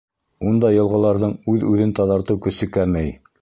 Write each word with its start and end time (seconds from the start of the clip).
Ундай 0.51 0.77
йылғаларҙың 0.77 1.35
үҙ-үҙен 1.55 1.93
таҙартыу 2.01 2.41
көсө 2.49 2.71
кәмей. 2.79 3.15